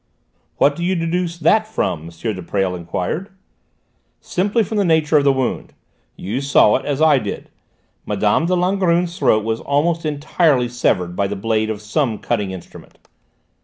[0.57, 2.09] "What do you deduce that from?" M.
[2.09, 3.29] de Presles enquired.
[4.19, 5.73] "Simply from the nature of the wound.
[6.15, 7.51] You saw it, as I did.
[8.07, 8.45] Mme.
[8.47, 12.97] de Langrune's throat was almost entirely severed by the blade of some cutting instrument.